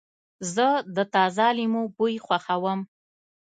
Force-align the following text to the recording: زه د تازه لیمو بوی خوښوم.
زه 0.53 0.67
د 0.95 0.97
تازه 1.13 1.47
لیمو 1.57 1.83
بوی 1.97 2.15
خوښوم. 2.25 2.79